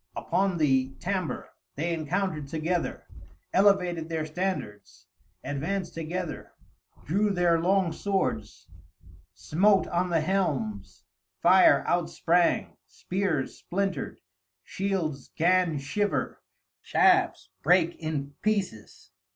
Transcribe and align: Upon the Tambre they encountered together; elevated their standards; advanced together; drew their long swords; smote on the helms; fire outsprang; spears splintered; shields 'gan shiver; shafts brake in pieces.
Upon 0.15 0.57
the 0.57 0.95
Tambre 0.99 1.49
they 1.75 1.93
encountered 1.93 2.47
together; 2.47 3.05
elevated 3.53 4.09
their 4.09 4.25
standards; 4.25 5.05
advanced 5.43 5.93
together; 5.93 6.53
drew 7.05 7.29
their 7.29 7.61
long 7.61 7.91
swords; 7.93 8.67
smote 9.35 9.85
on 9.89 10.09
the 10.09 10.21
helms; 10.21 11.03
fire 11.43 11.83
outsprang; 11.87 12.77
spears 12.87 13.59
splintered; 13.59 14.17
shields 14.63 15.29
'gan 15.37 15.77
shiver; 15.77 16.41
shafts 16.81 17.49
brake 17.61 17.95
in 17.99 18.33
pieces. 18.41 19.11